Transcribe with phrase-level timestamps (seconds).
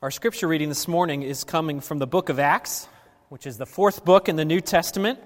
[0.00, 2.86] Our scripture reading this morning is coming from the book of Acts,
[3.30, 5.18] which is the fourth book in the New Testament,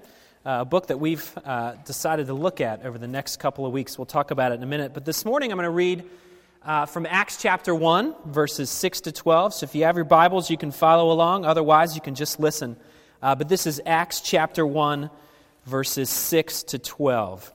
[0.43, 3.71] uh, a book that we've uh, decided to look at over the next couple of
[3.71, 3.99] weeks.
[3.99, 4.95] We'll talk about it in a minute.
[4.95, 6.03] But this morning I'm going to read
[6.63, 9.53] uh, from Acts chapter 1, verses 6 to 12.
[9.53, 11.45] So if you have your Bibles, you can follow along.
[11.45, 12.75] Otherwise, you can just listen.
[13.21, 15.11] Uh, but this is Acts chapter 1,
[15.67, 17.53] verses 6 to 12.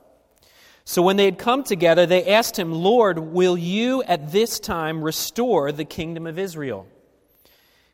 [0.84, 5.02] So when they had come together, they asked him, Lord, will you at this time
[5.02, 6.86] restore the kingdom of Israel?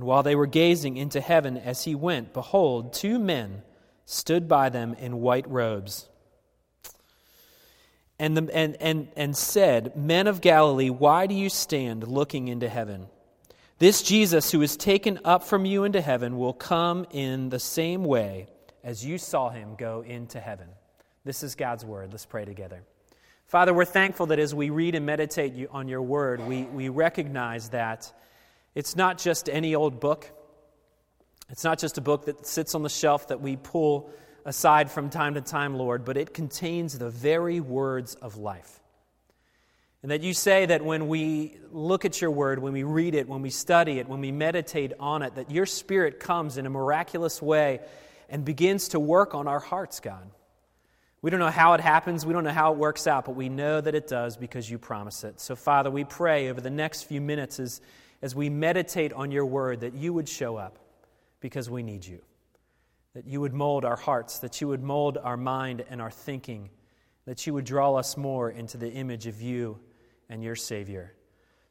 [0.00, 3.60] And while they were gazing into heaven as he went, behold, two men
[4.06, 6.08] stood by them in white robes.
[8.18, 12.66] And, the, and, and, and said, Men of Galilee, why do you stand looking into
[12.66, 13.08] heaven?
[13.78, 18.02] This Jesus who is taken up from you into heaven will come in the same
[18.02, 18.46] way
[18.82, 20.68] as you saw him go into heaven.
[21.26, 22.10] This is God's word.
[22.10, 22.84] Let's pray together.
[23.48, 27.68] Father, we're thankful that as we read and meditate on your word, we, we recognize
[27.68, 28.10] that
[28.74, 30.30] it's not just any old book.
[31.48, 34.10] It's not just a book that sits on the shelf that we pull
[34.44, 38.80] aside from time to time, Lord, but it contains the very words of life.
[40.02, 43.28] And that you say that when we look at your word, when we read it,
[43.28, 46.70] when we study it, when we meditate on it, that your spirit comes in a
[46.70, 47.80] miraculous way
[48.30, 50.30] and begins to work on our hearts, God.
[51.20, 53.50] We don't know how it happens, we don't know how it works out, but we
[53.50, 55.38] know that it does because you promise it.
[55.38, 57.82] So, Father, we pray over the next few minutes as
[58.22, 60.78] as we meditate on your word, that you would show up
[61.40, 62.20] because we need you.
[63.14, 66.70] That you would mold our hearts, that you would mold our mind and our thinking,
[67.26, 69.78] that you would draw us more into the image of you
[70.28, 71.14] and your Savior.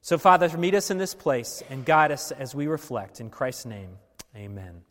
[0.02, 3.20] So, Father, meet us in this place and guide us as we reflect.
[3.20, 3.98] In Christ's name,
[4.36, 4.82] amen.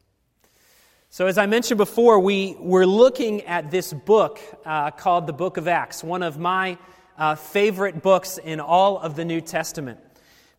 [1.11, 5.57] So, as I mentioned before, we were looking at this book uh, called the Book
[5.57, 6.77] of Acts, one of my
[7.17, 9.99] uh, favorite books in all of the New Testament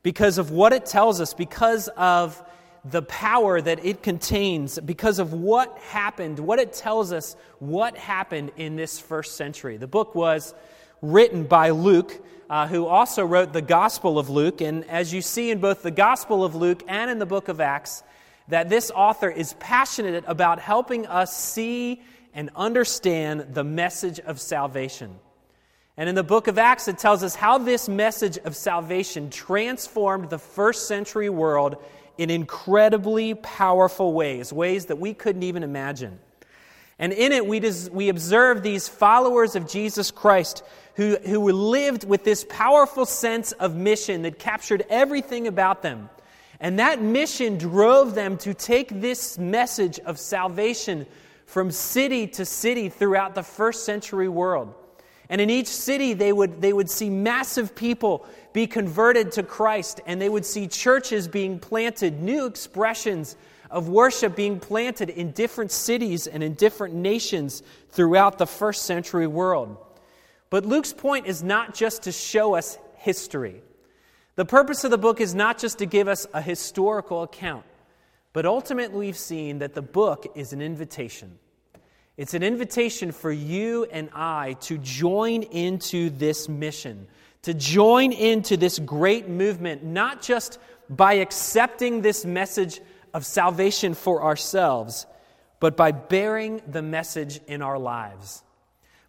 [0.04, 2.42] because of what it tells us, because of
[2.86, 8.52] the power that it contains, because of what happened, what it tells us, what happened
[8.56, 9.78] in this first century.
[9.78, 10.54] The book was
[11.02, 14.62] written by Luke, uh, who also wrote the Gospel of Luke.
[14.62, 17.60] And as you see in both the Gospel of Luke and in the book of
[17.60, 18.04] Acts,
[18.48, 22.02] that this author is passionate about helping us see
[22.34, 25.20] and understand the message of salvation.
[26.00, 30.30] And in the book of Acts, it tells us how this message of salvation transformed
[30.30, 31.76] the first century world
[32.18, 36.18] in incredibly powerful ways, ways that we couldn't even imagine.
[37.00, 40.64] And in it, we, des- we observe these followers of Jesus Christ
[40.96, 46.10] who, who lived with this powerful sense of mission that captured everything about them.
[46.62, 51.08] And that mission drove them to take this message of salvation
[51.46, 54.74] from city to city throughout the first century world.
[55.30, 60.02] And in each city, they would, they would see massive people be converted to Christ,
[60.08, 63.36] and they would see churches being planted, new expressions
[63.70, 69.28] of worship being planted in different cities and in different nations throughout the first century
[69.28, 69.78] world.
[70.50, 73.62] But Luke's point is not just to show us history.
[74.36, 77.66] The purpose of the book is not just to give us a historical account,
[78.34, 81.38] but ultimately we've seen that the book is an invitation
[82.20, 87.08] it's an invitation for you and I to join into this mission,
[87.44, 90.60] to join into this great movement, not just
[90.90, 92.82] by accepting this message
[93.14, 95.06] of salvation for ourselves,
[95.62, 98.44] but by bearing the message in our lives.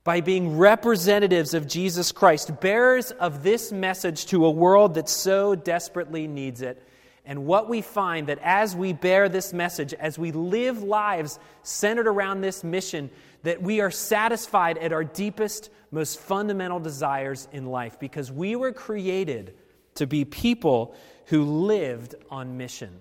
[0.04, 5.56] By being representatives of Jesus Christ, bearers of this message to a world that so
[5.56, 6.80] desperately needs it
[7.30, 12.08] and what we find that as we bear this message, as we live lives centered
[12.08, 13.08] around this mission,
[13.44, 18.72] that we are satisfied at our deepest, most fundamental desires in life because we were
[18.72, 19.54] created
[19.94, 20.96] to be people
[21.26, 23.00] who lived on mission.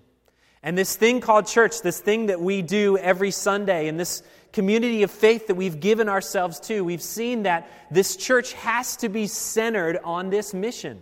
[0.62, 4.22] And this thing called church, this thing that we do every Sunday, and this
[4.54, 9.10] community of faith that we've given ourselves to, we've seen that this church has to
[9.10, 11.02] be centered on this mission.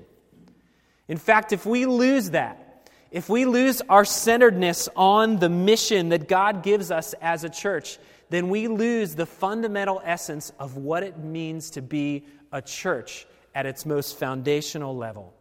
[1.09, 2.63] In fact, if we lose that,
[3.11, 7.99] if we lose our centeredness on the mission that God gives us as a church,
[8.29, 13.25] then we lose the fundamental essence of what it means to be a church
[13.55, 15.33] at its most foundational level.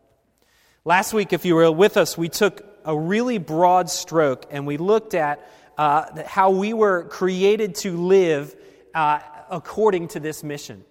[0.85, 4.77] Last week, if you were with us, we took a really broad stroke, and we
[4.77, 8.55] looked at uh, how we were created to live
[8.95, 9.19] uh,
[9.51, 10.85] according to this mission.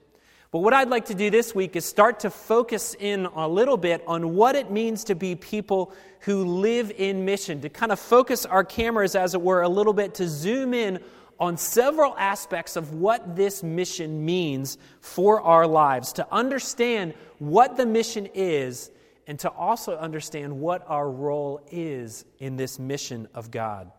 [0.56, 3.76] But what I'd like to do this week is start to focus in a little
[3.76, 5.92] bit on what it means to be people
[6.22, 9.92] who live in mission, to kind of focus our cameras, as it were, a little
[9.92, 11.02] bit, to zoom in
[11.42, 17.86] on several aspects of what this mission means for our lives, to understand what the
[17.86, 18.92] mission is,
[19.28, 23.92] and to also understand what our role is in this mission of God.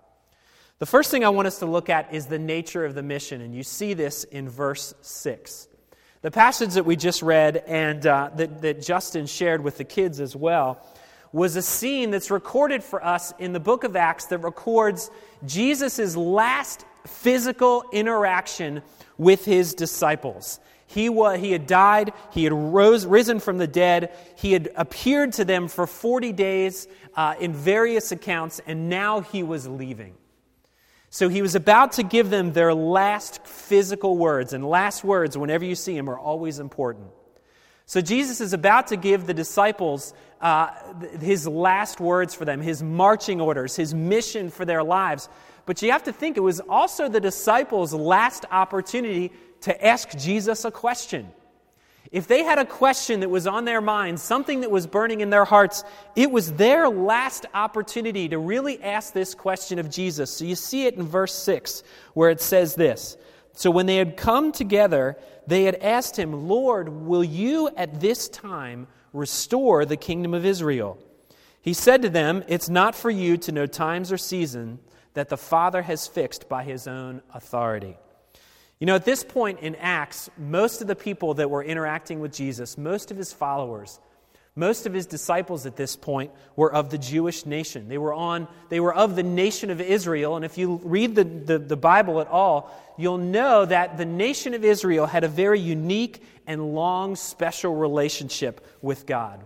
[0.78, 3.42] The first thing I want us to look at is the nature of the mission,
[3.42, 5.68] and you see this in verse 6.
[6.22, 10.18] The passage that we just read and uh, that, that Justin shared with the kids
[10.18, 10.82] as well
[11.32, 15.10] was a scene that's recorded for us in the book of Acts that records
[15.44, 18.82] Jesus' last physical interaction
[19.18, 20.58] with his disciples.
[20.86, 25.34] He, was, he had died, he had rose, risen from the dead, he had appeared
[25.34, 30.14] to them for 40 days uh, in various accounts, and now he was leaving.
[31.10, 35.64] So he was about to give them their last physical words, and last words, whenever
[35.64, 37.08] you see him, are always important.
[37.86, 40.70] So Jesus is about to give the disciples uh,
[41.20, 45.28] his last words for them, his marching orders, his mission for their lives.
[45.66, 49.32] But you have to think it was also the disciples' last opportunity
[49.62, 51.28] to ask Jesus a question.
[52.12, 55.30] If they had a question that was on their minds, something that was burning in
[55.30, 60.30] their hearts, it was their last opportunity to really ask this question of Jesus.
[60.30, 61.82] So you see it in verse 6,
[62.14, 63.16] where it says this
[63.54, 65.16] So when they had come together,
[65.46, 70.98] they had asked him, Lord, will you at this time restore the kingdom of Israel?
[71.60, 74.80] He said to them, It's not for you to know times or seasons
[75.14, 77.96] that the Father has fixed by his own authority.
[78.78, 82.32] You know, at this point in Acts, most of the people that were interacting with
[82.32, 83.98] Jesus, most of his followers,
[84.54, 87.88] most of his disciples at this point were of the Jewish nation.
[87.88, 90.36] They were, on, they were of the nation of Israel.
[90.36, 94.54] And if you read the, the, the Bible at all, you'll know that the nation
[94.54, 99.44] of Israel had a very unique and long, special relationship with God.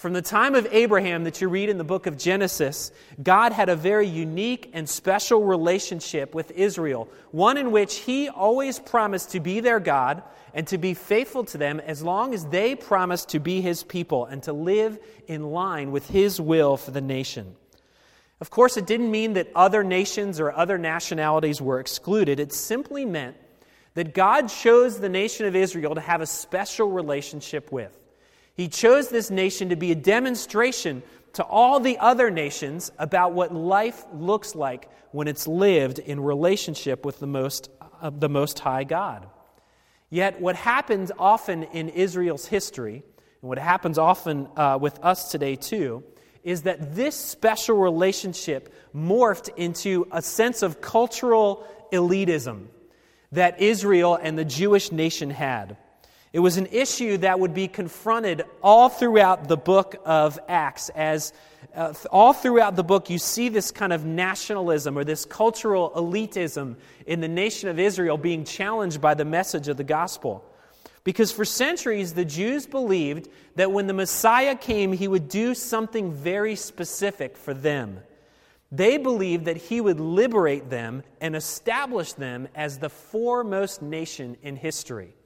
[0.00, 2.90] From the time of Abraham that you read in the book of Genesis,
[3.22, 8.78] God had a very unique and special relationship with Israel, one in which He always
[8.78, 10.22] promised to be their God
[10.54, 14.24] and to be faithful to them as long as they promised to be His people
[14.24, 17.54] and to live in line with His will for the nation.
[18.40, 23.04] Of course, it didn't mean that other nations or other nationalities were excluded, it simply
[23.04, 23.36] meant
[23.92, 27.99] that God chose the nation of Israel to have a special relationship with.
[28.54, 31.02] He chose this nation to be a demonstration
[31.34, 37.04] to all the other nations about what life looks like when it's lived in relationship
[37.04, 37.70] with the Most,
[38.00, 39.26] uh, the most High God.
[40.08, 43.04] Yet, what happens often in Israel's history,
[43.42, 46.02] and what happens often uh, with us today too,
[46.42, 52.66] is that this special relationship morphed into a sense of cultural elitism
[53.32, 55.76] that Israel and the Jewish nation had.
[56.32, 60.88] It was an issue that would be confronted all throughout the book of Acts.
[60.90, 61.32] As
[61.74, 66.76] uh, all throughout the book, you see this kind of nationalism or this cultural elitism
[67.04, 70.44] in the nation of Israel being challenged by the message of the gospel.
[71.02, 76.12] Because for centuries, the Jews believed that when the Messiah came, he would do something
[76.12, 78.00] very specific for them.
[78.70, 84.54] They believed that he would liberate them and establish them as the foremost nation in
[84.54, 85.16] history.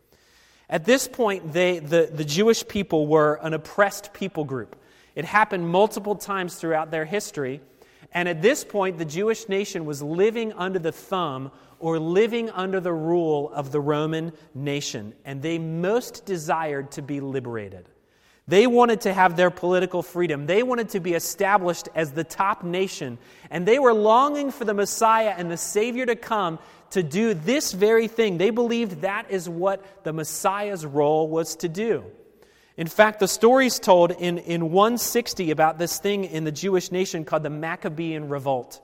[0.74, 4.74] At this point, they, the, the Jewish people were an oppressed people group.
[5.14, 7.60] It happened multiple times throughout their history.
[8.10, 12.80] And at this point, the Jewish nation was living under the thumb or living under
[12.80, 15.14] the rule of the Roman nation.
[15.24, 17.88] And they most desired to be liberated.
[18.48, 20.46] They wanted to have their political freedom.
[20.46, 23.18] They wanted to be established as the top nation.
[23.48, 26.58] And they were longing for the Messiah and the Savior to come
[26.94, 28.38] to do this very thing.
[28.38, 32.04] They believed that is what the Messiah's role was to do.
[32.76, 37.24] In fact, the story's told in, in 160 about this thing in the Jewish nation
[37.24, 38.80] called the Maccabean Revolt.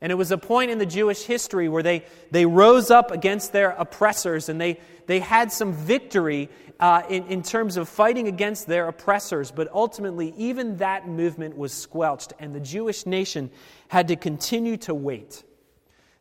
[0.00, 3.52] And it was a point in the Jewish history where they, they rose up against
[3.52, 8.66] their oppressors and they, they had some victory uh, in, in terms of fighting against
[8.66, 9.50] their oppressors.
[9.50, 13.50] But ultimately, even that movement was squelched, and the Jewish nation
[13.88, 15.42] had to continue to wait.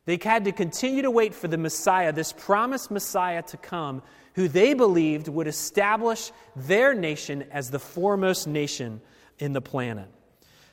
[0.05, 4.03] They had to continue to wait for the Messiah, this promised Messiah to come,
[4.35, 9.01] who they believed would establish their nation as the foremost nation
[9.39, 10.07] in the planet.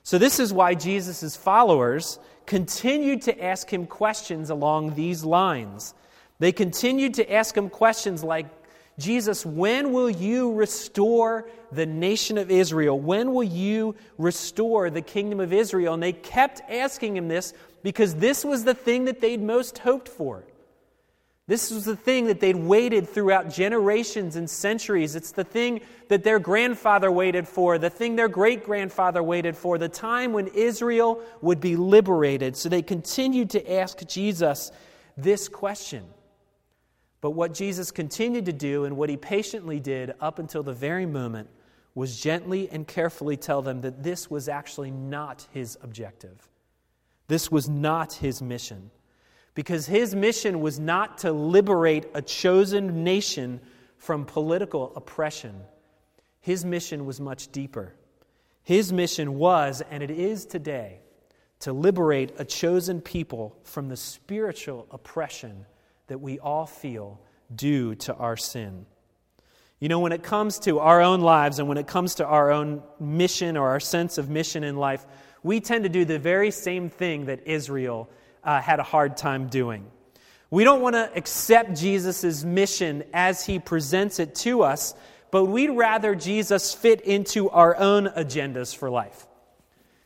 [0.03, 5.95] So, this is why Jesus' followers continued to ask him questions along these lines.
[6.39, 8.47] They continued to ask him questions like,
[8.99, 12.99] Jesus, when will you restore the nation of Israel?
[12.99, 15.95] When will you restore the kingdom of Israel?
[15.95, 20.09] And they kept asking him this because this was the thing that they'd most hoped
[20.09, 20.45] for.
[21.49, 25.17] This was the thing that they'd waited throughout generations and centuries.
[25.17, 29.77] It's the thing that their grandfather waited for, the thing their great grandfather waited for,
[29.77, 32.57] the time when Israel would be liberated.
[32.57, 34.71] So they continued to ask Jesus
[35.17, 36.05] this question.
[37.21, 41.07] But what Jesus continued to do and what he patiently did up until the very
[41.07, 41.49] moment
[41.95, 46.49] was gently and carefully tell them that this was actually not his objective.
[47.29, 48.91] This was not his mission.
[49.55, 53.61] Because his mission was not to liberate a chosen nation
[53.99, 55.55] from political oppression.
[56.41, 57.95] His mission was much deeper.
[58.63, 61.01] His mission was, and it is today,
[61.61, 65.67] to liberate a chosen people from the spiritual oppression
[66.09, 67.21] that we all feel
[67.55, 68.87] due to our sin.
[69.79, 72.51] You know, when it comes to our own lives and when it comes to our
[72.51, 75.05] own mission or our sense of mission in life,
[75.43, 78.09] we tend to do the very same thing that Israel
[78.45, 79.87] uh, had a hard time doing.
[80.51, 84.95] We don't want to accept Jesus' mission as he presents it to us,
[85.31, 89.27] but we'd rather Jesus fit into our own agendas for life.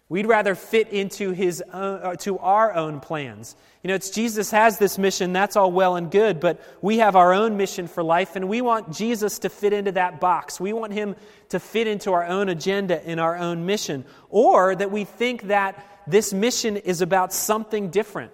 [0.08, 3.56] We'd rather fit into his own, uh, to our own plans.
[3.86, 7.14] You know, it's Jesus has this mission, that's all well and good, but we have
[7.14, 10.58] our own mission for life, and we want Jesus to fit into that box.
[10.58, 11.14] We want him
[11.50, 14.04] to fit into our own agenda in our own mission.
[14.28, 18.32] Or that we think that this mission is about something different.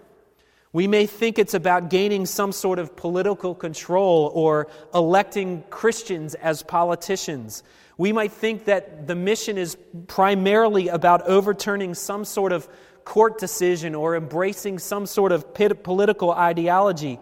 [0.73, 6.63] We may think it's about gaining some sort of political control or electing Christians as
[6.63, 7.63] politicians.
[7.99, 12.67] We might think that the mission is primarily about overturning some sort of
[13.05, 17.19] court decision or embracing some sort of political ideology.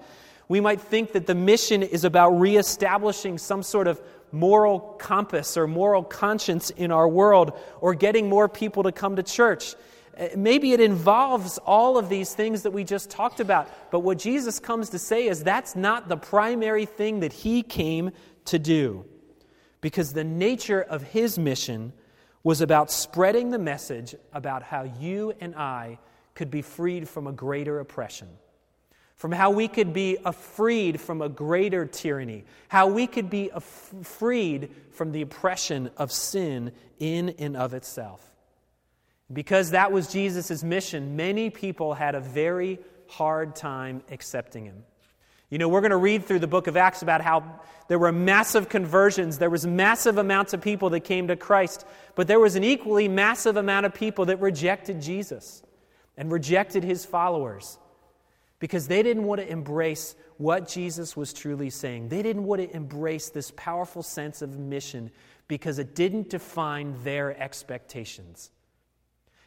[0.49, 4.01] We might think that the mission is about reestablishing some sort of
[4.33, 9.23] moral compass or moral conscience in our world or getting more people to come to
[9.23, 9.75] church.
[10.19, 13.69] Uh, maybe it involves all of these things that we just talked about.
[13.91, 18.11] But what Jesus comes to say is that's not the primary thing that he came
[18.47, 19.05] to do
[19.81, 21.93] because the nature of his mission
[22.43, 25.99] was about spreading the message about how you and I
[26.35, 28.29] could be freed from a greater oppression,
[29.17, 33.51] from how we could be freed from a greater tyranny, how we could be
[34.03, 38.27] freed from the oppression of sin in and of itself.
[39.33, 44.85] Because that was Jesus' mission, many people had a very hard time accepting him.
[45.50, 48.12] You know, we're going to read through the book of Acts about how there were
[48.12, 49.38] massive conversions.
[49.38, 53.09] There was massive amounts of people that came to Christ, but there was an equally
[53.09, 55.62] massive amount of people that rejected Jesus
[56.16, 57.78] and rejected his followers
[58.61, 62.11] because they didn't want to embrace what Jesus was truly saying.
[62.11, 65.11] They didn't want to embrace this powerful sense of mission
[65.49, 68.52] because it didn't define their expectations.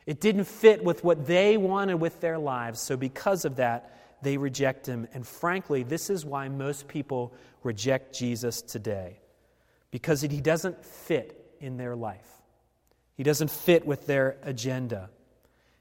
[0.06, 2.82] It didn't fit with what they wanted with their lives.
[2.82, 5.08] So, because of that, they reject him.
[5.14, 9.20] And frankly, this is why most people reject Jesus today
[9.92, 12.28] because he doesn't fit in their life,
[13.16, 15.10] he doesn't fit with their agenda.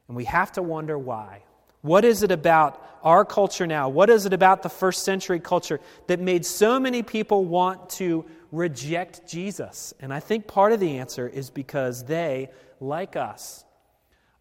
[0.09, 1.43] And we have to wonder why.
[1.81, 3.89] What is it about our culture now?
[3.89, 8.25] What is it about the first century culture that made so many people want to
[8.53, 9.93] reject Jesus?
[9.99, 13.65] And I think part of the answer is because they, like us,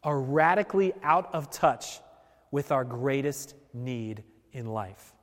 [0.04, 2.00] are radically out of touch
[2.52, 5.14] with our greatest need in life.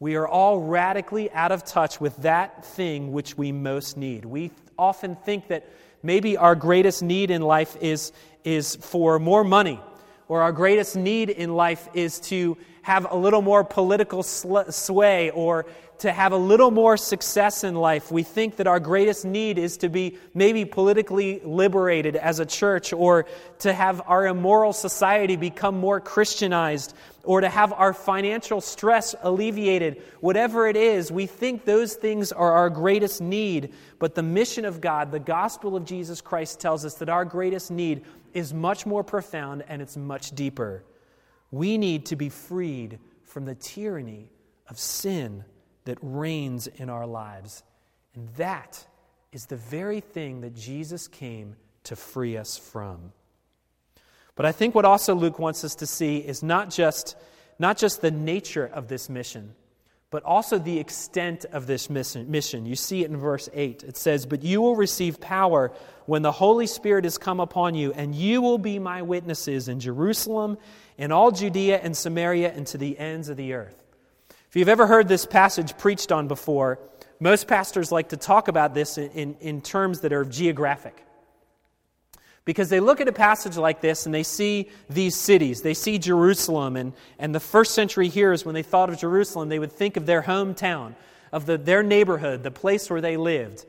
[0.00, 4.24] We are all radically out of touch with that thing which we most need.
[4.24, 5.68] We often think that
[6.04, 8.12] maybe our greatest need in life is,
[8.44, 9.80] is for more money,
[10.28, 15.66] or our greatest need in life is to have a little more political sway or
[15.98, 18.12] to have a little more success in life.
[18.12, 22.92] We think that our greatest need is to be maybe politically liberated as a church
[22.92, 23.26] or
[23.60, 30.02] to have our immoral society become more Christianized or to have our financial stress alleviated.
[30.20, 33.74] Whatever it is, we think those things are our greatest need.
[33.98, 37.72] But the mission of God, the gospel of Jesus Christ, tells us that our greatest
[37.72, 40.84] need is much more profound and it's much deeper.
[41.50, 44.30] We need to be freed from the tyranny
[44.68, 45.44] of sin
[45.88, 47.62] that reigns in our lives.
[48.14, 48.86] And that
[49.32, 53.12] is the very thing that Jesus came to free us from.
[54.34, 57.16] But I think what also Luke wants us to see is not just,
[57.58, 59.54] not just the nature of this mission,
[60.10, 62.66] but also the extent of this mission.
[62.66, 63.82] You see it in verse 8.
[63.84, 65.72] It says, But you will receive power
[66.04, 69.80] when the Holy Spirit has come upon you, and you will be my witnesses in
[69.80, 70.58] Jerusalem,
[70.98, 73.87] in all Judea and Samaria, and to the ends of the earth.
[74.48, 76.78] If you've ever heard this passage preached on before,
[77.20, 81.04] Most pastors like to talk about this in, in, in terms that are geographic.
[82.44, 85.60] Because they look at a passage like this and they see these cities.
[85.60, 86.76] They see Jerusalem.
[86.76, 90.06] And, and the first century hearers, when they thought of Jerusalem, they would think of
[90.06, 90.94] their hometown,
[91.32, 93.66] of the, their neighborhood, the place where they lived.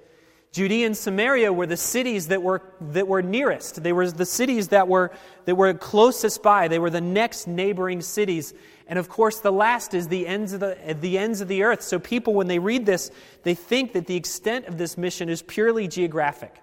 [0.51, 3.83] Judea and Samaria were the cities that were, that were nearest.
[3.83, 5.11] They were the cities that were,
[5.45, 6.67] that were closest by.
[6.67, 8.53] They were the next neighboring cities.
[8.87, 11.83] And of course, the last is the ends of the, the ends of the earth.
[11.83, 13.11] So people, when they read this,
[13.43, 16.55] they think that the extent of this mission is purely geographic.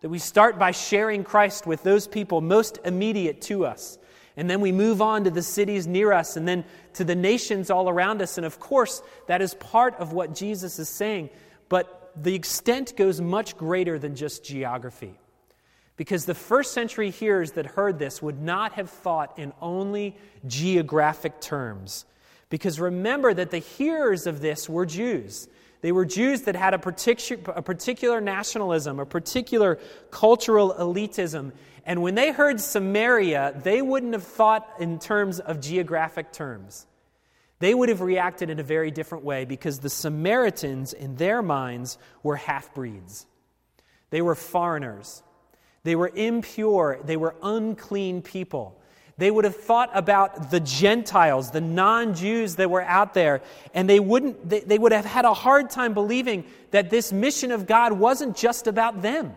[0.00, 3.98] That we start by sharing Christ with those people most immediate to us.
[4.36, 6.64] And then we move on to the cities near us and then
[6.94, 8.36] to the nations all around us.
[8.36, 11.30] And of course, that is part of what Jesus is saying.
[11.68, 15.14] But the extent goes much greater than just geography.
[15.96, 21.40] Because the first century hearers that heard this would not have thought in only geographic
[21.40, 22.04] terms.
[22.50, 25.48] Because remember that the hearers of this were Jews.
[25.80, 29.78] They were Jews that had a particular, a particular nationalism, a particular
[30.10, 31.52] cultural elitism.
[31.84, 36.86] And when they heard Samaria, they wouldn't have thought in terms of geographic terms.
[37.60, 41.98] They would have reacted in a very different way because the Samaritans, in their minds,
[42.22, 43.26] were half breeds.
[44.10, 45.22] They were foreigners.
[45.82, 47.00] They were impure.
[47.04, 48.80] They were unclean people.
[49.18, 53.42] They would have thought about the Gentiles, the non Jews that were out there,
[53.74, 57.50] and they, wouldn't, they, they would have had a hard time believing that this mission
[57.50, 59.34] of God wasn't just about them,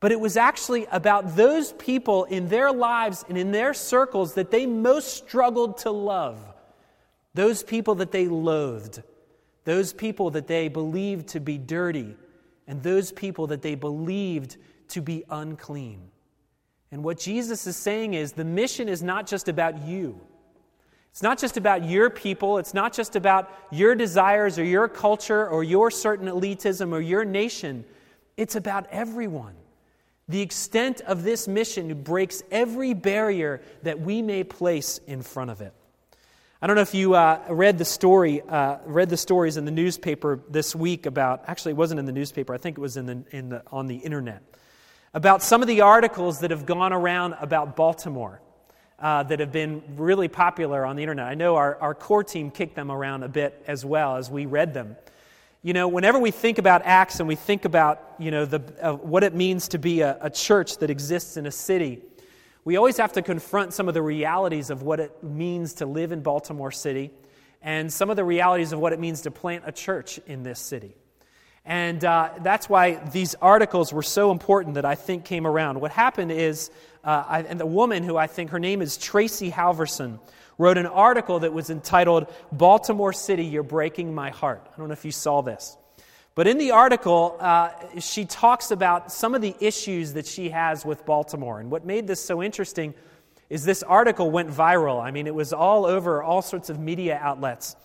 [0.00, 4.50] but it was actually about those people in their lives and in their circles that
[4.50, 6.38] they most struggled to love.
[7.34, 9.02] Those people that they loathed,
[9.64, 12.14] those people that they believed to be dirty,
[12.66, 14.56] and those people that they believed
[14.88, 16.00] to be unclean.
[16.90, 20.20] And what Jesus is saying is the mission is not just about you.
[21.10, 22.58] It's not just about your people.
[22.58, 27.24] It's not just about your desires or your culture or your certain elitism or your
[27.24, 27.84] nation.
[28.36, 29.54] It's about everyone.
[30.28, 35.60] The extent of this mission breaks every barrier that we may place in front of
[35.60, 35.74] it.
[36.62, 39.72] I don't know if you uh, read the story, uh, read the stories in the
[39.72, 41.42] newspaper this week about.
[41.48, 42.54] Actually, it wasn't in the newspaper.
[42.54, 44.44] I think it was in the, in the, on the internet
[45.12, 48.40] about some of the articles that have gone around about Baltimore
[49.00, 51.26] uh, that have been really popular on the internet.
[51.26, 54.46] I know our, our core team kicked them around a bit as well as we
[54.46, 54.96] read them.
[55.62, 58.92] You know, whenever we think about Acts and we think about you know the, uh,
[58.92, 62.02] what it means to be a, a church that exists in a city
[62.64, 66.12] we always have to confront some of the realities of what it means to live
[66.12, 67.10] in Baltimore City
[67.60, 70.60] and some of the realities of what it means to plant a church in this
[70.60, 70.96] city.
[71.64, 75.80] And uh, that's why these articles were so important that I think came around.
[75.80, 76.70] What happened is,
[77.04, 80.18] uh, I, and the woman who I think her name is Tracy Halverson
[80.58, 84.68] wrote an article that was entitled Baltimore City, You're Breaking My Heart.
[84.72, 85.76] I don't know if you saw this.
[86.34, 90.84] But in the article, uh, she talks about some of the issues that she has
[90.84, 91.60] with Baltimore.
[91.60, 92.94] And what made this so interesting
[93.50, 95.02] is this article went viral.
[95.02, 97.76] I mean, it was all over all sorts of media outlets.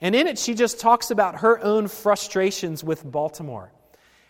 [0.00, 3.72] And in it, she just talks about her own frustrations with Baltimore.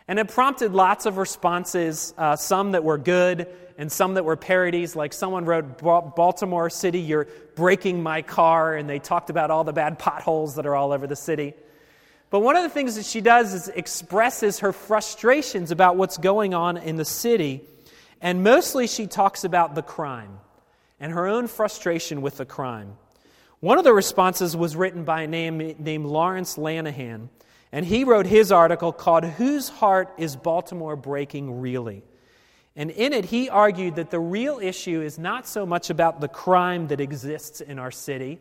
[0.08, 4.36] And it prompted lots of responses, uh, some that were good and some that were
[4.36, 4.96] parodies.
[4.96, 8.74] Like someone wrote, Baltimore City, you're breaking my car.
[8.74, 11.52] And they talked about all the bad potholes that are all over the city.
[12.30, 16.54] But one of the things that she does is expresses her frustrations about what's going
[16.54, 17.62] on in the city.
[18.20, 20.40] And mostly she talks about the crime
[20.98, 22.96] and her own frustration with the crime.
[23.60, 27.28] One of the responses was written by a name named Lawrence Lanahan,
[27.72, 32.02] and he wrote his article called Whose Heart is Baltimore Breaking Really?
[32.74, 36.28] And in it, he argued that the real issue is not so much about the
[36.28, 38.38] crime that exists in our city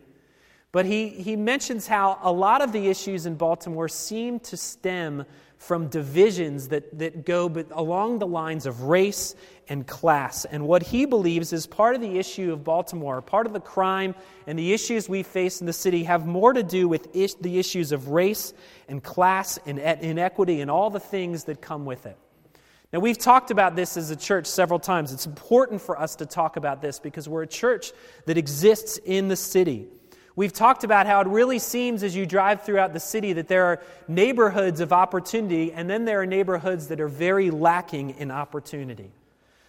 [0.76, 5.24] but he, he mentions how a lot of the issues in Baltimore seem to stem
[5.56, 9.34] from divisions that, that go along the lines of race
[9.70, 10.44] and class.
[10.44, 14.14] And what he believes is part of the issue of Baltimore, part of the crime
[14.46, 17.58] and the issues we face in the city have more to do with is, the
[17.58, 18.52] issues of race
[18.86, 22.18] and class and inequity and all the things that come with it.
[22.92, 25.14] Now, we've talked about this as a church several times.
[25.14, 27.92] It's important for us to talk about this because we're a church
[28.26, 29.88] that exists in the city.
[30.36, 33.64] We've talked about how it really seems as you drive throughout the city that there
[33.64, 39.10] are neighborhoods of opportunity, and then there are neighborhoods that are very lacking in opportunity.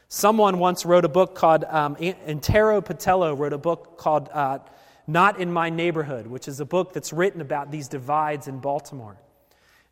[0.09, 4.59] Someone once wrote a book called, um, Antero Pietila wrote a book called uh,
[5.07, 9.15] Not in My Neighborhood, which is a book that's written about these divides in Baltimore.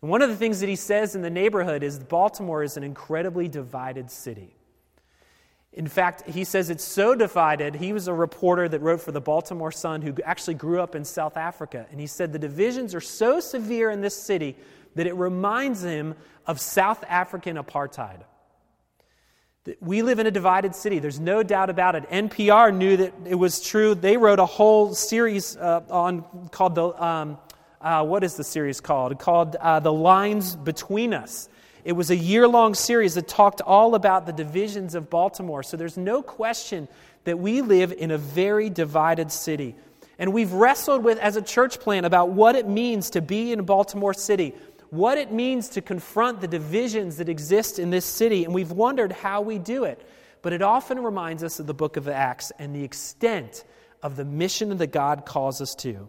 [0.01, 2.83] And one of the things that he says in the neighborhood is Baltimore is an
[2.83, 4.55] incredibly divided city.
[5.75, 7.75] In fact, he says it's so divided.
[7.75, 11.03] He was a reporter that wrote for the Baltimore Sun who actually grew up in
[11.03, 11.85] South Africa.
[11.91, 14.55] And he said the divisions are so severe in this city
[14.95, 16.15] that it reminds him
[16.47, 18.21] of South African apartheid.
[19.81, 20.99] We live in a divided city.
[20.99, 22.09] There's no doubt about it.
[22.09, 23.95] NPR knew that it was true.
[23.95, 27.37] They wrote a whole series uh, on called the um,
[27.81, 29.19] uh, what is the series called?
[29.19, 31.49] Called uh, The Lines Between Us.
[31.85, 35.61] It was a year long series that talked all about the divisions of Baltimore.
[35.61, 36.87] So there's no question
[37.25, 39.75] that we live in a very divided city.
[40.17, 43.63] And we've wrestled with, as a church plan, about what it means to be in
[43.65, 44.55] Baltimore City,
[44.89, 48.45] what it means to confront the divisions that exist in this city.
[48.45, 50.03] And we've wondered how we do it.
[50.41, 53.63] But it often reminds us of the book of Acts and the extent
[54.01, 56.07] of the mission that God calls us to.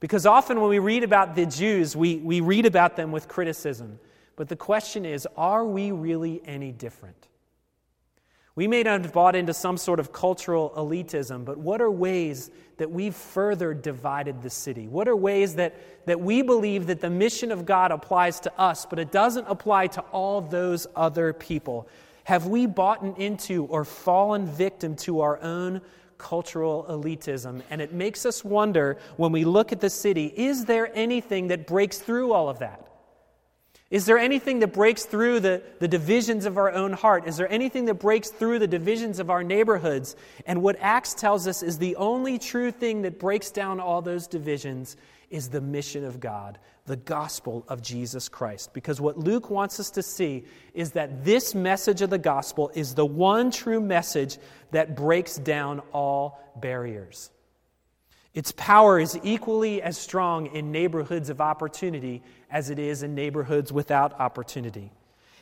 [0.00, 3.98] Because often when we read about the Jews, we, we read about them with criticism.
[4.36, 7.28] But the question is are we really any different?
[8.54, 12.50] We may not have bought into some sort of cultural elitism, but what are ways
[12.78, 14.88] that we've further divided the city?
[14.88, 18.86] What are ways that, that we believe that the mission of God applies to us,
[18.86, 21.86] but it doesn't apply to all those other people?
[22.24, 25.82] Have we bought into or fallen victim to our own
[26.18, 27.62] cultural elitism.
[27.70, 31.66] And it makes us wonder when we look at the city is there anything that
[31.66, 32.85] breaks through all of that?
[33.88, 37.28] Is there anything that breaks through the, the divisions of our own heart?
[37.28, 40.16] Is there anything that breaks through the divisions of our neighborhoods?
[40.44, 44.26] And what Acts tells us is the only true thing that breaks down all those
[44.26, 44.96] divisions
[45.30, 48.72] is the mission of God, the gospel of Jesus Christ.
[48.72, 50.44] Because what Luke wants us to see
[50.74, 54.38] is that this message of the gospel is the one true message
[54.72, 57.30] that breaks down all barriers.
[58.34, 63.72] Its power is equally as strong in neighborhoods of opportunity as it is in neighborhoods
[63.72, 64.92] without opportunity.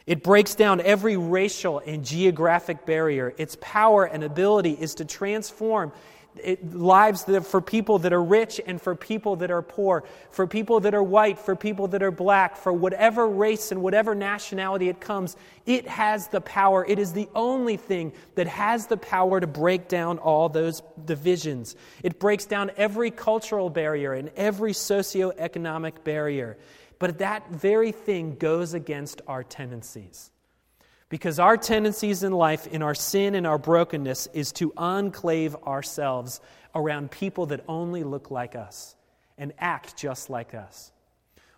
[0.06, 3.34] It breaks down every racial and geographic barrier.
[3.38, 5.92] Its power and ability is to transform
[6.36, 10.46] it, lives that, for people that are rich and for people that are poor, for
[10.46, 14.88] people that are white, for people that are black, for whatever race and whatever nationality
[14.88, 15.36] it comes,
[15.66, 16.84] it has the power.
[16.86, 21.76] It is the only thing that has the power to break down all those divisions.
[22.02, 26.56] It breaks down every cultural barrier and every socioeconomic barrier.
[26.98, 30.30] But that very thing goes against our tendencies.
[31.09, 36.40] Because our tendencies in life, in our sin and our brokenness, is to enclave ourselves
[36.74, 38.96] around people that only look like us
[39.38, 40.92] and act just like us.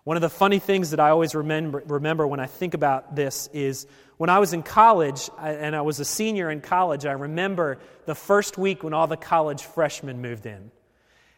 [0.04, 3.48] One of the funny things that I always remember, remember when I think about this
[3.52, 3.86] is
[4.18, 8.14] when I was in college and I was a senior in college, I remember the
[8.14, 10.70] first week when all the college freshmen moved in.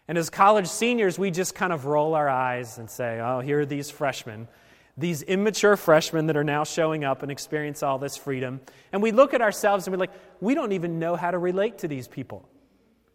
[0.09, 3.61] And as college seniors, we just kind of roll our eyes and say, oh, here
[3.61, 4.49] are these freshmen
[4.99, 8.61] these immature freshmen that are now showing up and experience all this freedom.
[8.93, 11.79] And we look at ourselves and we're like, we don't even know how to relate
[11.79, 12.49] to these people,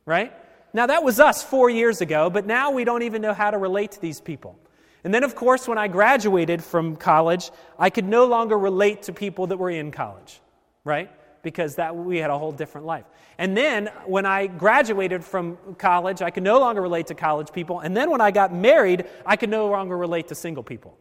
[0.05, 0.31] right?
[0.73, 3.57] Now, that was us four years ago, but now we don't even know how to
[3.57, 4.57] relate to these people.
[5.03, 9.13] And then, of course, when I graduated from college, I could no longer relate to
[9.13, 10.39] people that were in college,
[10.85, 11.11] right?
[11.43, 13.05] Because that we had a whole different life.
[13.37, 17.81] And then when I graduated from college, I could no longer relate to college people.
[17.81, 20.97] And then when I got married, I could no longer relate to single people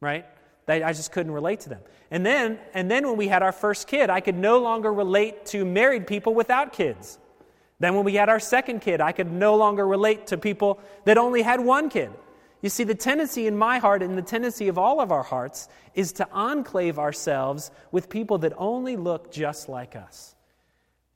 [0.00, 0.26] right?
[0.68, 1.80] I just couldn't relate to them.
[2.10, 5.46] And then, and then when we had our first kid, I could no longer relate
[5.46, 7.18] to married people without kids.
[7.78, 11.18] Then when we had our second kid, I could no longer relate to people that
[11.18, 12.10] only had one kid.
[12.62, 15.68] You see, the tendency in my heart and the tendency of all of our hearts
[15.94, 20.34] is to enclave ourselves with people that only look just like us.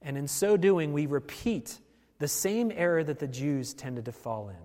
[0.03, 1.79] And in so doing, we repeat
[2.19, 4.57] the same error that the Jews tended to fall in.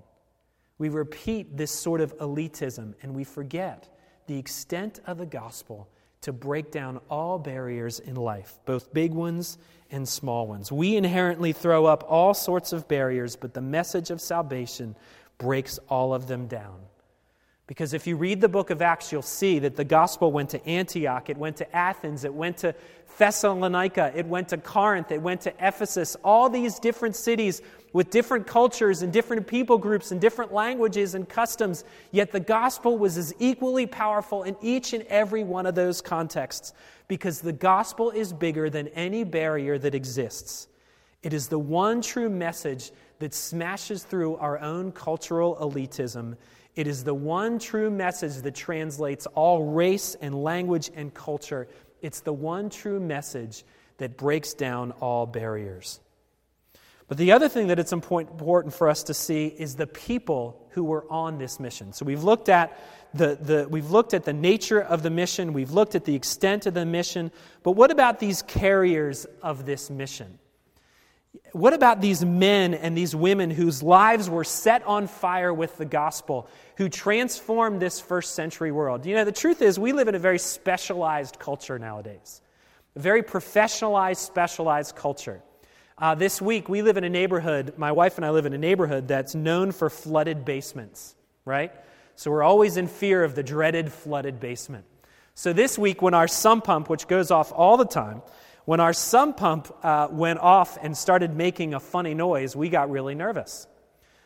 [0.78, 3.88] We repeat this sort of elitism and we forget
[4.28, 5.90] the extent of the gospel
[6.22, 9.58] to break down all barriers in life, both big ones
[9.92, 10.72] and small ones.
[10.72, 14.96] We inherently throw up all sorts of barriers, but the message of salvation
[15.38, 16.80] breaks all of them down.
[17.68, 20.64] Because if you read the book of Acts, you'll see that the gospel went to
[20.68, 22.76] Antioch, it went to Athens, it went to
[23.18, 28.46] Thessalonica, it went to Corinth, it went to Ephesus, all these different cities with different
[28.46, 33.34] cultures and different people groups and different languages and customs, yet the gospel was as
[33.40, 36.74] equally powerful in each and every one of those contexts
[37.08, 40.68] because the gospel is bigger than any barrier that exists.
[41.24, 46.36] It is the one true message that smashes through our own cultural elitism.
[46.76, 51.68] It is the one true message that translates all race and language and culture.
[52.02, 53.64] It's the one true message
[53.98, 56.02] that breaks down all barriers.
[57.08, 60.84] But the other thing that it's important for us to see is the people who
[60.84, 61.94] were on this mission.
[61.94, 62.78] So we've looked at
[63.14, 66.66] the, the, we've looked at the nature of the mission, we've looked at the extent
[66.66, 67.32] of the mission,
[67.64, 70.40] but what about these carriers of this mission?
[71.52, 75.86] What about these men and these women whose lives were set on fire with the
[75.86, 79.06] gospel, who transformed this first century world?
[79.06, 82.42] You know, the truth is, we live in a very specialized culture nowadays,
[82.96, 85.42] a very professionalized, specialized culture.
[85.98, 88.58] Uh, this week, we live in a neighborhood, my wife and I live in a
[88.58, 91.72] neighborhood that's known for flooded basements, right?
[92.18, 94.84] So we're always in fear of the dreaded flooded basement.
[95.36, 98.22] So this week, when our sump pump, which goes off all the time,
[98.66, 102.90] when our sump pump uh, went off and started making a funny noise, we got
[102.90, 103.68] really nervous.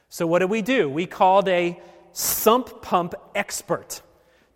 [0.07, 0.89] So what did we do?
[0.89, 1.79] We called a
[2.13, 4.01] sump pump expert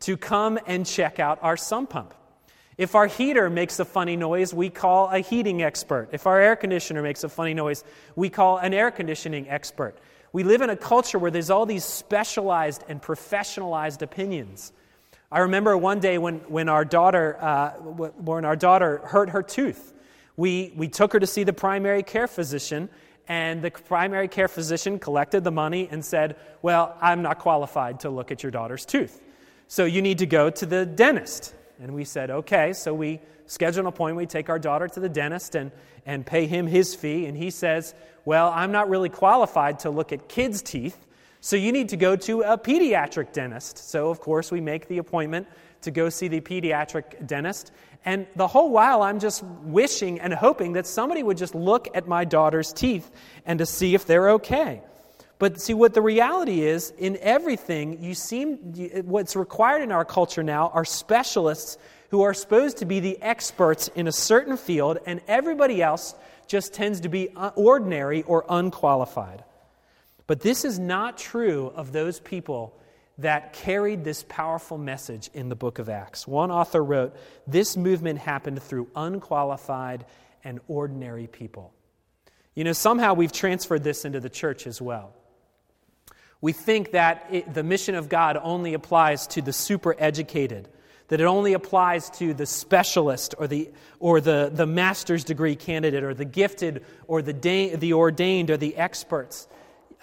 [0.01, 2.13] to come and check out our sump pump.
[2.77, 6.09] If our heater makes a funny noise, we call a heating expert.
[6.11, 7.83] If our air conditioner makes a funny noise,
[8.15, 9.97] we call an air conditioning expert.
[10.31, 14.73] We live in a culture where there's all these specialized and professionalized opinions.
[15.33, 19.91] I remember one day when, when, our, daughter, uh, when our daughter hurt her tooth.
[20.37, 22.87] We, we took her to see the primary care physician,
[23.27, 28.11] and the primary care physician collected the money and said, Well, I'm not qualified to
[28.11, 29.21] look at your daughter's tooth.
[29.67, 31.55] So you need to go to the dentist.
[31.81, 32.73] And we said, okay.
[32.73, 34.17] So we schedule an appointment.
[34.17, 35.71] We take our daughter to the dentist and,
[36.05, 37.25] and pay him his fee.
[37.25, 41.07] And he says, well, I'm not really qualified to look at kids' teeth.
[41.45, 43.77] So you need to go to a pediatric dentist.
[43.77, 45.45] So, of course, we make the appointment
[45.81, 47.73] to go see the pediatric dentist.
[48.05, 52.07] And the whole while, I'm just wishing and hoping that somebody would just look at
[52.07, 53.11] my daughter's teeth
[53.45, 54.83] and to see if they're okay.
[55.37, 58.55] But see, what the reality is, in everything, you seem,
[59.03, 61.77] what's required in our culture now are specialists
[62.11, 66.15] who are supposed to be the experts in a certain field, and everybody else
[66.47, 69.43] just tends to be uh, ordinary or unqualified.
[70.27, 72.79] But this is not true of those people
[73.19, 76.27] that carried this powerful message in the book of Acts.
[76.27, 80.05] One author wrote, This movement happened through unqualified
[80.43, 81.73] and ordinary people.
[82.55, 85.13] You know, somehow we've transferred this into the church as well.
[86.41, 90.67] We think that it, the mission of God only applies to the super educated,
[91.07, 96.03] that it only applies to the specialist or the, or the, the master's degree candidate
[96.03, 99.47] or the gifted or the, da- the ordained or the experts.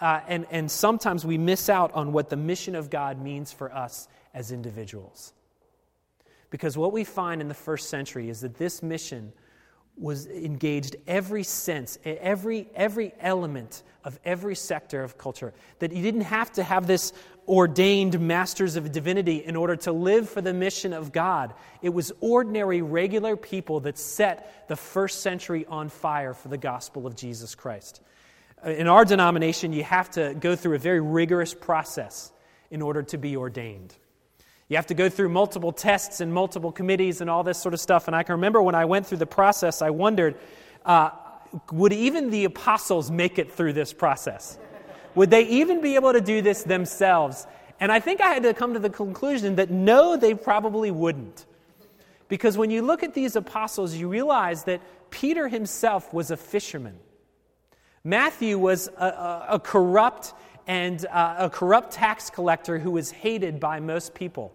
[0.00, 3.72] Uh, and, and sometimes we miss out on what the mission of God means for
[3.74, 5.34] us as individuals.
[6.48, 9.32] Because what we find in the first century is that this mission
[9.96, 15.52] was engaged every sense, every, every element of every sector of culture.
[15.78, 17.12] That you didn't have to have this
[17.46, 21.52] ordained masters of divinity in order to live for the mission of God.
[21.82, 27.06] It was ordinary, regular people that set the first century on fire for the gospel
[27.06, 28.00] of Jesus Christ.
[28.64, 32.30] In our denomination, you have to go through a very rigorous process
[32.70, 33.94] in order to be ordained.
[34.68, 37.80] You have to go through multiple tests and multiple committees and all this sort of
[37.80, 38.06] stuff.
[38.06, 40.36] And I can remember when I went through the process, I wondered
[40.84, 41.10] uh,
[41.72, 44.58] would even the apostles make it through this process?
[45.14, 47.46] Would they even be able to do this themselves?
[47.80, 51.46] And I think I had to come to the conclusion that no, they probably wouldn't.
[52.28, 56.96] Because when you look at these apostles, you realize that Peter himself was a fisherman.
[58.04, 60.32] Matthew was a, a, a corrupt
[60.66, 64.54] and uh, a corrupt tax collector who was hated by most people.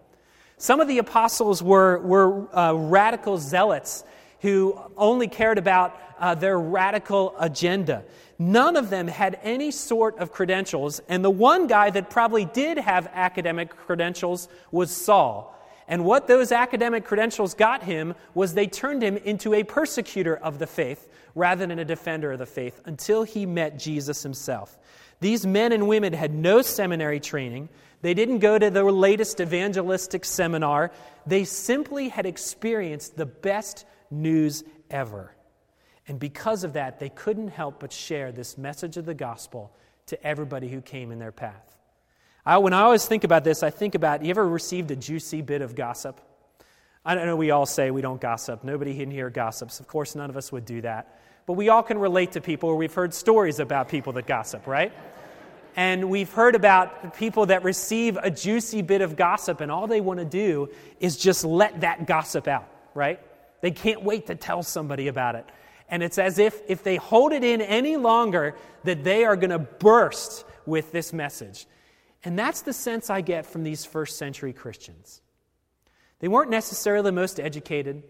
[0.57, 4.03] Some of the apostles were, were uh, radical zealots
[4.39, 8.03] who only cared about uh, their radical agenda.
[8.39, 12.79] None of them had any sort of credentials, and the one guy that probably did
[12.79, 15.55] have academic credentials was Saul.
[15.87, 20.57] And what those academic credentials got him was they turned him into a persecutor of
[20.57, 24.77] the faith rather than a defender of the faith until he met Jesus himself.
[25.19, 27.69] These men and women had no seminary training.
[28.01, 30.91] They didn't go to the latest evangelistic seminar.
[31.27, 35.35] They simply had experienced the best news ever.
[36.07, 39.75] And because of that, they couldn't help but share this message of the gospel
[40.07, 41.75] to everybody who came in their path.
[42.45, 45.41] I, when I always think about this, I think about you ever received a juicy
[45.41, 46.21] bit of gossip?
[47.03, 48.63] I know, we all say we don't gossip.
[48.63, 49.79] Nobody in here gossips.
[49.79, 51.19] Of course, none of us would do that.
[51.45, 54.65] But we all can relate to people where we've heard stories about people that gossip,
[54.65, 54.91] right?
[55.75, 60.01] And we've heard about people that receive a juicy bit of gossip, and all they
[60.01, 63.19] want to do is just let that gossip out, right?
[63.61, 65.45] They can't wait to tell somebody about it.
[65.89, 68.55] And it's as if if they hold it in any longer,
[68.85, 71.67] that they are going to burst with this message.
[72.23, 75.21] And that's the sense I get from these first century Christians.
[76.19, 78.03] They weren't necessarily the most educated.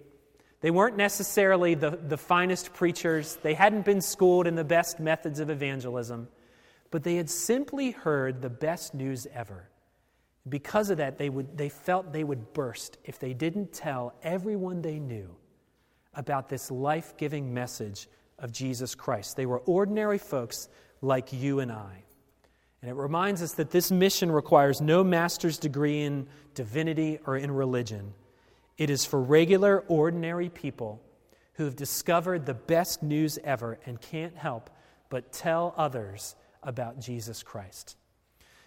[0.65, 3.37] They weren't necessarily the, the finest preachers.
[3.43, 6.27] They hadn't been schooled in the best methods of evangelism
[6.95, 9.69] but they had simply heard the best news ever.
[10.47, 14.81] Because of that, they, would, they felt they would burst if they didn't tell everyone
[14.81, 15.35] they knew
[16.13, 18.07] about this life giving message
[18.39, 19.35] of Jesus Christ.
[19.35, 20.69] They were ordinary folks
[21.01, 22.03] like you and I.
[22.81, 27.51] And it reminds us that this mission requires no master's degree in divinity or in
[27.51, 28.13] religion.
[28.77, 31.01] It is for regular, ordinary people
[31.53, 34.69] who have discovered the best news ever and can't help
[35.09, 37.95] but tell others about Jesus Christ.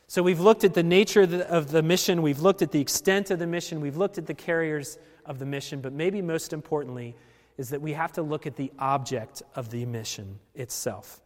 [0.07, 2.81] So we've looked at the nature of the, of the, mission, we've looked at the
[2.81, 6.55] extent of the mission, we've looked at the carriers of the mission, but maybe most
[6.55, 7.15] importantly
[7.59, 11.21] is that we have to look at the object of the mission itself.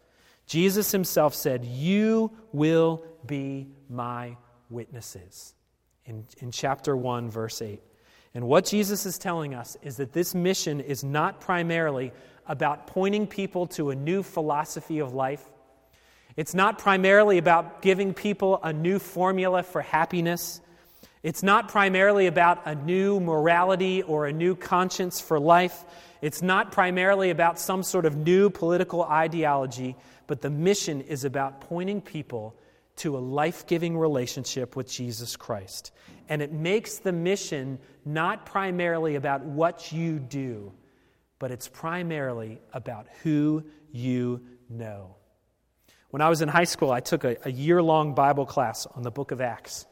[0.46, 4.36] Jesus himself said, You will be my
[4.68, 5.54] witnesses,
[6.04, 7.80] in, in chapter 1, verse 8.
[8.34, 12.12] And what Jesus is telling us is that this mission is not primarily
[12.46, 15.44] about pointing people to a new philosophy of life.
[16.36, 20.60] It's not primarily about giving people a new formula for happiness.
[21.22, 25.84] It's not primarily about a new morality or a new conscience for life.
[26.22, 29.94] It's not primarily about some sort of new political ideology,
[30.26, 32.56] but the mission is about pointing people
[33.02, 35.90] to a life giving relationship with Jesus Christ.
[36.28, 40.72] And it makes the mission not primarily about what you do,
[41.40, 45.16] but it's primarily about who you know.
[46.10, 49.02] When I was in high school, I took a, a year long Bible class on
[49.02, 49.84] the book of Acts.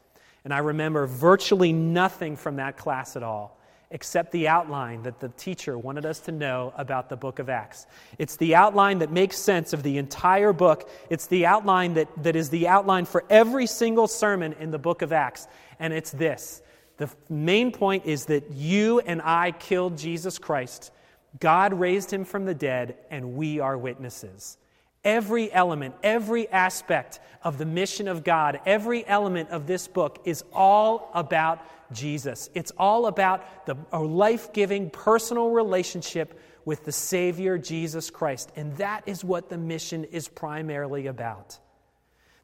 [0.45, 3.59] And I remember virtually nothing from that class at all
[3.91, 7.85] except the outline that the teacher wanted us to know about the book of Acts.
[8.17, 10.89] It's the outline that makes sense of the entire book.
[11.09, 15.01] It's the outline that, that is the outline for every single sermon in the book
[15.01, 15.47] of Acts.
[15.79, 16.61] And it's this
[16.97, 20.91] the main point is that you and I killed Jesus Christ.
[21.39, 24.57] God raised him from the dead, and we are witnesses.
[25.03, 30.43] Every element, every aspect of the mission of God, every element of this book is
[30.53, 31.59] all about
[31.91, 32.49] Jesus.
[32.53, 38.51] It's all about the, life giving personal relationship with the Savior, Jesus Christ.
[38.55, 41.57] And that is what the mission is primarily about.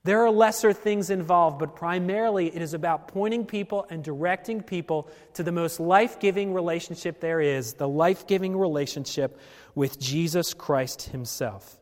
[0.04, 5.10] There are lesser things involved, but primarily it is about pointing people and directing people
[5.34, 9.40] to the most life giving relationship there is the life giving relationship
[9.76, 11.78] with Jesus Christ Himself.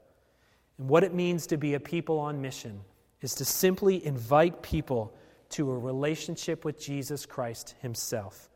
[0.77, 2.81] And what it means to be a people on mission
[3.21, 5.13] is to simply invite people
[5.49, 8.49] to a relationship with Jesus Christ Himself.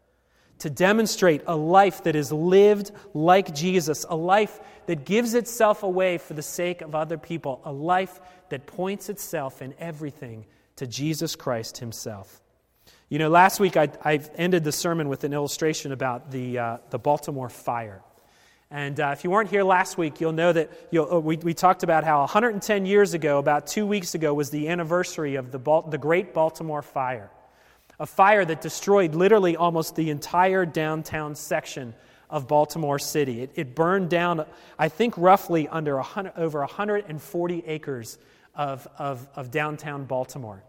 [0.60, 6.18] To demonstrate a life that is lived like Jesus, a life that gives itself away
[6.18, 11.36] for the sake of other people, a life that points itself in everything to Jesus
[11.36, 12.42] Christ Himself.
[13.08, 16.78] You know, last week I, I ended the sermon with an illustration about the, uh,
[16.90, 18.02] the Baltimore fire.
[18.72, 21.56] And uh, if you weren't here last week, you'll know that you'll, uh, we, we
[21.56, 25.84] talked about how 110 years ago, about two weeks ago, was the anniversary of the,
[25.90, 27.32] the Great Baltimore Fire.
[28.00, 31.96] A fire that destroyed literally almost the entire downtown section
[32.30, 33.42] of Baltimore City.
[33.42, 34.46] It, it burned down,
[34.78, 38.20] I think, roughly under 100, over 140 acres
[38.54, 40.64] of, of, of downtown Baltimore.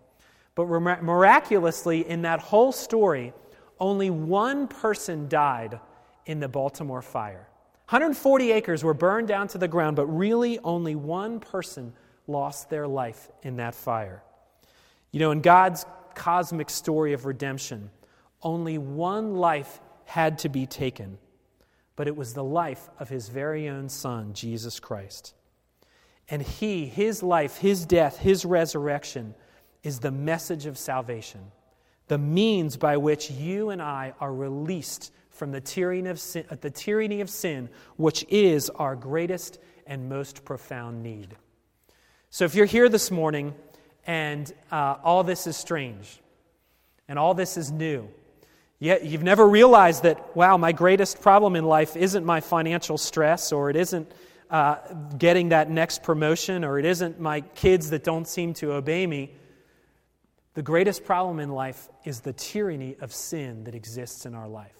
[0.55, 3.35] But miraculously, in that whole story,
[3.79, 5.79] only one person died
[6.25, 7.47] in the Baltimore fire.
[7.91, 11.93] 140 acres were burned down to the ground, but really only one person
[12.29, 14.23] lost their life in that fire.
[15.11, 17.91] You know, in God's cosmic story of redemption,
[18.45, 21.19] only one life had to be taken,
[21.97, 25.35] but it was the life of his very own Son, Jesus Christ.
[26.29, 29.35] And he, his life, his death, his resurrection,
[29.83, 31.41] is the message of salvation,
[32.07, 36.57] the means by which you and I are released from the tyranny of sin, uh,
[36.61, 41.37] the tyranny of sin which is our greatest and most profound need.
[42.31, 43.55] So if you're here this morning
[44.07, 46.21] and uh, all this is strange
[47.09, 48.09] and all this is new,
[48.79, 53.53] yet you've never realized that, wow, my greatest problem in life isn't my financial stress
[53.53, 54.13] or it isn't
[54.51, 54.77] uh,
[55.17, 59.33] getting that next promotion or it isn't my kids that don't seem to obey me.
[60.55, 64.80] The greatest problem in life is the tyranny of sin that exists in our life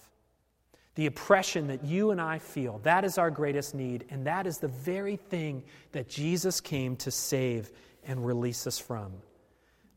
[0.95, 2.79] the oppression that you and I feel.
[2.83, 7.11] That is our greatest need, and that is the very thing that Jesus came to
[7.11, 7.71] save
[8.05, 9.13] and release us from.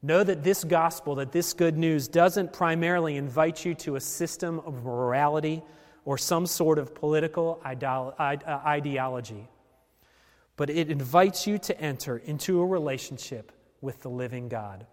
[0.01, 4.59] Know that this gospel, that this good news, doesn't primarily invite you to a system
[4.59, 5.63] of morality
[6.05, 8.35] or some sort of political uh,
[8.65, 9.47] ideology,
[10.57, 14.85] but it invites you to enter into a relationship with the living God.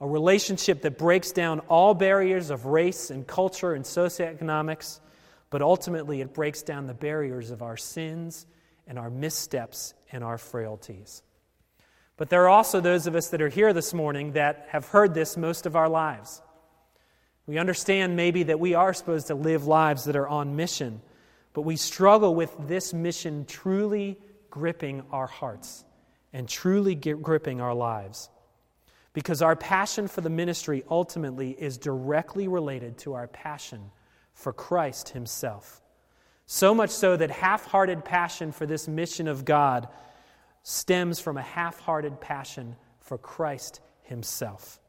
[0.00, 5.00] A relationship that breaks down all barriers of race and culture and socioeconomics
[5.52, 8.46] but ultimately it breaks down the barriers of our sins
[8.86, 11.22] and our missteps and our frailties.
[12.16, 15.12] But there are also those of us that are here this morning that have heard
[15.12, 16.40] this most of our lives.
[17.46, 21.02] We understand maybe that we are supposed to live lives that are on mission,
[21.52, 25.84] but we struggle with this mission truly gripping our hearts
[26.32, 28.30] and truly gripping our lives.
[29.12, 33.90] Because our passion for the ministry ultimately is directly related to our passion
[34.32, 35.82] for Christ Himself.
[36.46, 39.88] So much so that half hearted passion for this mission of God
[40.62, 44.80] stems from a half hearted passion for Christ Himself.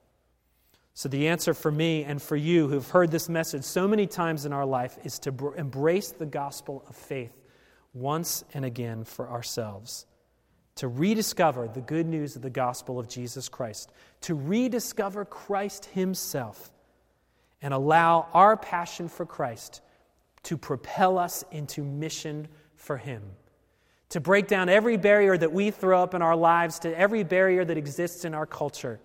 [0.96, 4.46] So, the answer for me and for you who've heard this message so many times
[4.46, 7.36] in our life is to br- embrace the gospel of faith
[7.94, 10.06] once and again for ourselves.
[10.78, 13.92] To rediscover the good news of the gospel of Jesus Christ,
[14.22, 16.72] to rediscover Christ Himself,
[17.64, 19.82] and allow our passion for Christ
[20.44, 23.24] to propel us into mission for Him.
[24.10, 27.66] To break down every barrier that we throw up in our lives, to every barrier
[27.66, 29.00] that exists in our culture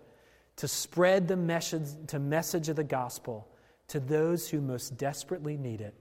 [0.58, 3.48] to spread the message, to message of the gospel
[3.86, 5.94] to those who most desperately need it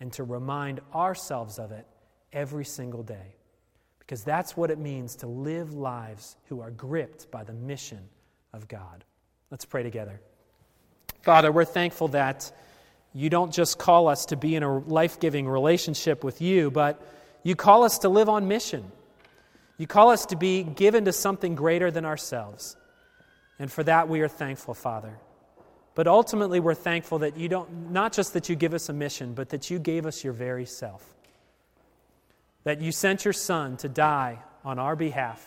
[0.00, 1.86] and to remind ourselves of it
[2.32, 3.36] every single day.
[4.00, 8.08] Because that's what it means to live lives who are gripped by the mission
[8.52, 9.04] of God.
[9.50, 10.20] Let's pray together.
[11.22, 12.50] Father, we're thankful that
[13.14, 17.00] you don't just call us to be in a life giving relationship with you, but
[17.42, 18.90] you call us to live on mission.
[19.78, 22.76] You call us to be given to something greater than ourselves.
[23.58, 25.18] And for that, we are thankful, Father.
[25.94, 29.34] But ultimately, we're thankful that you don't, not just that you give us a mission,
[29.34, 31.04] but that you gave us your very self.
[32.64, 35.44] That you sent your Son to die on our behalf,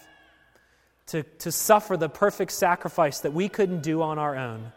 [1.08, 4.72] to, to suffer the perfect sacrifice that we couldn't do on our own,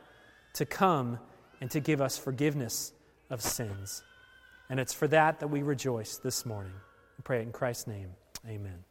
[0.59, 1.19] to come
[1.61, 2.93] and to give us forgiveness
[3.31, 4.03] of sins.
[4.69, 6.73] And it's for that that we rejoice this morning.
[7.17, 8.11] We pray it in Christ's name.
[8.47, 8.85] Amen.